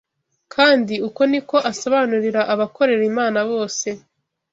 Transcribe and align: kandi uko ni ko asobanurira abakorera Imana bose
kandi 0.53 0.93
uko 1.07 1.21
ni 1.31 1.39
ko 1.49 1.57
asobanurira 1.71 2.41
abakorera 2.53 3.03
Imana 3.11 3.39
bose 3.51 3.87